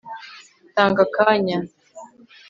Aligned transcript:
tanga 0.75 0.99
akanya 1.07 1.57